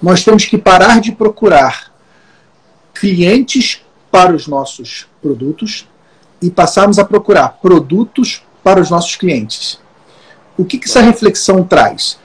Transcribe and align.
nós 0.00 0.24
temos 0.24 0.44
que 0.44 0.56
parar 0.56 1.00
de 1.00 1.12
procurar 1.12 1.92
clientes 2.94 3.82
para 4.10 4.34
os 4.34 4.46
nossos 4.46 5.06
produtos 5.22 5.88
e 6.42 6.50
passarmos 6.50 6.98
a 6.98 7.04
procurar 7.04 7.58
produtos 7.60 8.42
para 8.62 8.80
os 8.80 8.90
nossos 8.90 9.16
clientes. 9.16 9.78
O 10.56 10.64
que, 10.64 10.78
que 10.78 10.88
essa 10.88 11.00
reflexão 11.00 11.62
traz? 11.62 12.18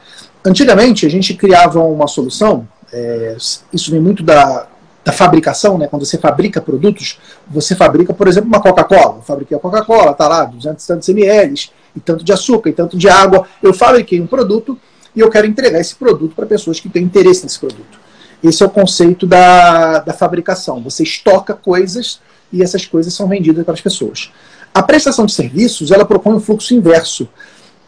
Antigamente, 0.43 1.05
a 1.05 1.09
gente 1.09 1.33
criava 1.33 1.79
uma 1.79 2.07
solução, 2.07 2.67
é, 2.91 3.35
isso 3.73 3.91
vem 3.91 3.99
muito 3.99 4.23
da, 4.23 4.67
da 5.03 5.11
fabricação, 5.11 5.77
né? 5.77 5.87
quando 5.87 6.05
você 6.05 6.17
fabrica 6.17 6.61
produtos, 6.61 7.19
você 7.47 7.75
fabrica, 7.75 8.13
por 8.13 8.27
exemplo, 8.27 8.47
uma 8.47 8.61
Coca-Cola. 8.61 9.17
Eu 9.17 9.21
fabriquei 9.21 9.57
a 9.57 9.59
Coca-Cola, 9.59 10.11
está 10.11 10.27
lá, 10.27 10.45
200 10.45 10.85
tantos 10.85 11.09
ml, 11.09 11.69
e 11.95 11.99
tanto 11.99 12.23
de 12.23 12.33
açúcar, 12.33 12.69
e 12.69 12.73
tanto 12.73 12.97
de 12.97 13.07
água. 13.07 13.47
Eu 13.61 13.73
fabriquei 13.73 14.19
um 14.19 14.27
produto 14.27 14.77
e 15.15 15.19
eu 15.19 15.29
quero 15.29 15.47
entregar 15.47 15.79
esse 15.79 15.95
produto 15.95 16.35
para 16.35 16.45
pessoas 16.45 16.79
que 16.79 16.89
têm 16.89 17.03
interesse 17.03 17.43
nesse 17.43 17.59
produto. 17.59 17.99
Esse 18.43 18.61
é 18.63 18.65
o 18.65 18.69
conceito 18.69 19.25
da, 19.25 19.99
da 19.99 20.13
fabricação. 20.13 20.81
Você 20.83 21.03
estoca 21.03 21.53
coisas 21.53 22.19
e 22.51 22.61
essas 22.61 22.85
coisas 22.85 23.13
são 23.13 23.27
vendidas 23.27 23.63
para 23.63 23.73
as 23.73 23.81
pessoas. 23.81 24.31
A 24.73 24.83
prestação 24.83 25.25
de 25.25 25.33
serviços, 25.33 25.91
ela 25.91 26.05
propõe 26.05 26.35
um 26.35 26.39
fluxo 26.39 26.73
inverso. 26.73 27.27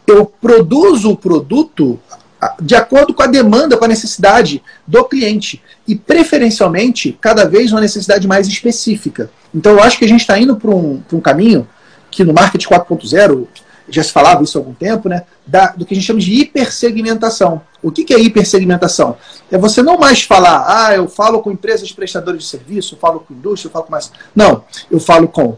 Eu 0.06 0.24
produzo 0.24 1.10
o 1.10 1.16
produto 1.16 2.00
de 2.60 2.74
acordo 2.74 3.12
com 3.12 3.22
a 3.22 3.26
demanda, 3.26 3.76
com 3.76 3.84
a 3.84 3.88
necessidade 3.88 4.62
do 4.86 5.04
cliente. 5.04 5.62
E, 5.86 5.96
preferencialmente, 5.96 7.16
cada 7.20 7.44
vez 7.44 7.72
uma 7.72 7.80
necessidade 7.80 8.26
mais 8.28 8.46
específica. 8.46 9.30
Então, 9.54 9.72
eu 9.72 9.82
acho 9.82 9.98
que 9.98 10.04
a 10.04 10.08
gente 10.08 10.20
está 10.20 10.38
indo 10.38 10.56
para 10.56 10.70
um, 10.70 11.02
um 11.12 11.20
caminho 11.20 11.68
que 12.10 12.24
no 12.24 12.32
Market 12.32 12.64
4.0 12.64 13.46
já 13.88 14.02
se 14.02 14.12
falava 14.12 14.42
isso 14.42 14.58
há 14.58 14.60
algum 14.60 14.74
tempo, 14.74 15.08
né, 15.08 15.24
da, 15.46 15.68
do 15.68 15.84
que 15.84 15.94
a 15.94 15.96
gente 15.96 16.06
chama 16.06 16.20
de 16.20 16.32
hipersegmentação. 16.32 17.62
O 17.82 17.90
que, 17.90 18.04
que 18.04 18.14
é 18.14 18.20
hipersegmentação? 18.20 19.16
É 19.50 19.56
você 19.56 19.82
não 19.82 19.98
mais 19.98 20.22
falar, 20.22 20.64
ah, 20.66 20.94
eu 20.94 21.08
falo 21.08 21.40
com 21.40 21.50
empresas 21.50 21.90
prestadoras 21.92 22.42
de 22.42 22.48
serviço, 22.48 22.94
eu 22.94 22.98
falo 22.98 23.20
com 23.20 23.34
indústria, 23.34 23.68
eu 23.68 23.72
falo 23.72 23.84
com 23.84 23.92
mais. 23.92 24.10
Não, 24.34 24.64
eu 24.90 25.00
falo 25.00 25.28
com 25.28 25.56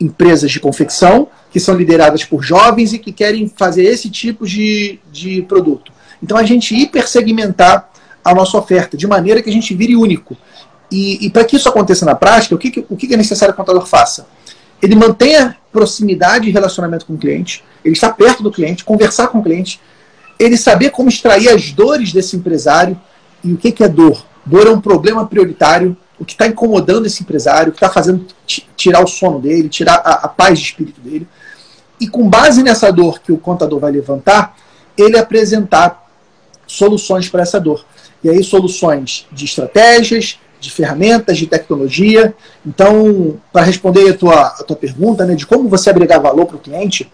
empresas 0.00 0.50
de 0.50 0.58
confecção, 0.58 1.28
que 1.50 1.60
são 1.60 1.74
lideradas 1.74 2.24
por 2.24 2.42
jovens 2.42 2.92
e 2.92 2.98
que 2.98 3.12
querem 3.12 3.48
fazer 3.48 3.84
esse 3.84 4.08
tipo 4.08 4.46
de, 4.46 4.98
de 5.12 5.42
produto. 5.42 5.92
Então 6.22 6.36
a 6.36 6.42
gente 6.42 6.74
hipersegmentar 6.74 7.90
a 8.24 8.34
nossa 8.34 8.56
oferta, 8.56 8.96
de 8.96 9.06
maneira 9.06 9.42
que 9.42 9.50
a 9.50 9.52
gente 9.52 9.74
vire 9.74 9.96
único. 9.96 10.36
E, 10.90 11.26
e 11.26 11.30
para 11.30 11.44
que 11.44 11.56
isso 11.56 11.68
aconteça 11.68 12.04
na 12.04 12.14
prática, 12.14 12.54
o 12.54 12.58
que, 12.58 12.84
o 12.88 12.96
que 12.96 13.12
é 13.12 13.16
necessário 13.16 13.54
que 13.54 13.60
o 13.60 13.64
contador 13.64 13.86
faça? 13.86 14.26
Ele 14.82 14.94
mantenha 14.94 15.56
proximidade 15.72 16.48
e 16.48 16.52
relacionamento 16.52 17.06
com 17.06 17.14
o 17.14 17.18
cliente, 17.18 17.64
ele 17.84 17.94
está 17.94 18.10
perto 18.10 18.42
do 18.42 18.50
cliente, 18.50 18.84
conversar 18.84 19.28
com 19.28 19.38
o 19.38 19.42
cliente, 19.42 19.80
ele 20.38 20.56
saber 20.56 20.90
como 20.90 21.08
extrair 21.08 21.48
as 21.48 21.70
dores 21.72 22.12
desse 22.12 22.36
empresário. 22.36 22.98
E 23.42 23.52
o 23.52 23.56
que, 23.56 23.72
que 23.72 23.84
é 23.84 23.88
dor? 23.88 24.24
Dor 24.44 24.66
é 24.66 24.70
um 24.70 24.80
problema 24.80 25.26
prioritário, 25.26 25.96
o 26.18 26.24
que 26.24 26.32
está 26.32 26.46
incomodando 26.46 27.06
esse 27.06 27.22
empresário, 27.22 27.68
o 27.68 27.72
que 27.72 27.78
está 27.78 27.90
fazendo 27.90 28.26
tirar 28.76 29.02
o 29.02 29.06
sono 29.06 29.38
dele, 29.38 29.68
tirar 29.68 29.96
a, 30.04 30.12
a 30.24 30.28
paz 30.28 30.58
de 30.58 30.66
espírito 30.66 31.00
dele. 31.00 31.26
E 32.00 32.08
com 32.08 32.28
base 32.28 32.62
nessa 32.62 32.90
dor 32.90 33.20
que 33.20 33.32
o 33.32 33.38
contador 33.38 33.78
vai 33.78 33.92
levantar, 33.92 34.56
ele 34.96 35.18
apresentar 35.18 36.06
soluções 36.66 37.28
para 37.28 37.42
essa 37.42 37.60
dor. 37.60 37.84
E 38.22 38.28
aí, 38.28 38.42
soluções 38.42 39.26
de 39.32 39.44
estratégias, 39.44 40.38
de 40.60 40.70
ferramentas, 40.70 41.38
de 41.38 41.46
tecnologia. 41.46 42.34
Então, 42.64 43.38
para 43.52 43.64
responder 43.64 44.10
a 44.10 44.16
tua, 44.16 44.46
a 44.46 44.62
tua 44.62 44.76
pergunta, 44.76 45.24
né, 45.24 45.34
de 45.34 45.46
como 45.46 45.68
você 45.68 45.90
agregar 45.90 46.18
valor 46.18 46.46
para 46.46 46.56
o 46.56 46.60
cliente, 46.60 47.10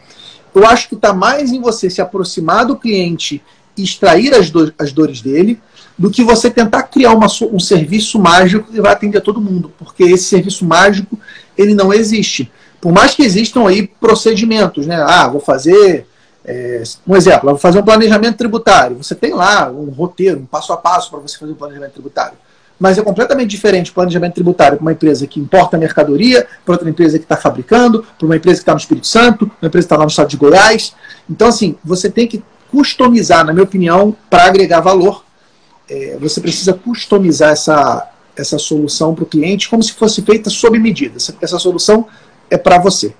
eu 0.54 0.66
acho 0.66 0.88
que 0.88 0.94
está 0.94 1.12
mais 1.14 1.52
em 1.52 1.60
você 1.60 1.88
se 1.88 2.00
aproximar 2.00 2.66
do 2.66 2.76
cliente 2.76 3.42
e 3.76 3.82
extrair 3.82 4.34
as, 4.34 4.50
do, 4.50 4.72
as 4.78 4.92
dores 4.92 5.20
dele, 5.20 5.60
do 5.96 6.10
que 6.10 6.24
você 6.24 6.50
tentar 6.50 6.82
criar 6.84 7.12
uma, 7.12 7.26
um 7.52 7.60
serviço 7.60 8.18
mágico 8.18 8.70
que 8.70 8.80
vai 8.80 8.92
atender 8.92 9.20
todo 9.20 9.40
mundo, 9.40 9.72
porque 9.78 10.02
esse 10.02 10.24
serviço 10.24 10.64
mágico 10.64 11.18
ele 11.56 11.74
não 11.74 11.92
existe. 11.92 12.50
Por 12.80 12.92
mais 12.92 13.14
que 13.14 13.22
existam 13.22 13.66
aí 13.66 13.86
procedimentos, 13.86 14.86
né? 14.86 14.96
Ah, 15.08 15.28
vou 15.28 15.40
fazer 15.40 16.06
é, 16.44 16.82
um 17.06 17.16
exemplo, 17.16 17.50
vou 17.50 17.58
fazer 17.58 17.78
um 17.78 17.82
planejamento 17.82 18.36
tributário. 18.36 18.96
Você 18.96 19.14
tem 19.14 19.32
lá 19.32 19.70
um 19.70 19.90
roteiro, 19.90 20.40
um 20.40 20.46
passo 20.46 20.72
a 20.72 20.76
passo 20.76 21.10
para 21.10 21.20
você 21.20 21.38
fazer 21.38 21.52
um 21.52 21.56
planejamento 21.56 21.92
tributário 21.92 22.36
mas 22.78 22.98
é 22.98 23.02
completamente 23.02 23.50
diferente 23.50 23.90
o 23.90 23.94
planejamento 23.94 24.34
tributário 24.34 24.76
para 24.76 24.82
uma 24.82 24.92
empresa 24.92 25.26
que 25.26 25.40
importa 25.40 25.78
mercadoria, 25.78 26.46
para 26.64 26.74
outra 26.74 26.88
empresa 26.88 27.18
que 27.18 27.24
está 27.24 27.36
fabricando, 27.36 28.04
para 28.18 28.26
uma 28.26 28.36
empresa 28.36 28.56
que 28.56 28.62
está 28.62 28.72
no 28.72 28.78
Espírito 28.78 29.06
Santo, 29.06 29.50
uma 29.60 29.68
empresa 29.68 29.86
que 29.86 29.92
está 29.92 29.96
lá 29.96 30.04
no 30.04 30.10
estado 30.10 30.28
de 30.28 30.36
Goiás. 30.36 30.94
Então, 31.28 31.48
assim, 31.48 31.76
você 31.82 32.10
tem 32.10 32.26
que 32.26 32.42
customizar, 32.70 33.44
na 33.44 33.52
minha 33.52 33.64
opinião, 33.64 34.14
para 34.28 34.44
agregar 34.44 34.80
valor. 34.80 35.24
É, 35.88 36.16
você 36.20 36.40
precisa 36.40 36.74
customizar 36.74 37.52
essa, 37.52 38.10
essa 38.36 38.58
solução 38.58 39.14
para 39.14 39.24
o 39.24 39.26
cliente 39.26 39.68
como 39.68 39.82
se 39.82 39.92
fosse 39.92 40.20
feita 40.22 40.50
sob 40.50 40.78
medida. 40.78 41.16
Essa, 41.16 41.34
essa 41.40 41.58
solução 41.58 42.06
é 42.50 42.56
para 42.56 42.78
você. 42.78 43.14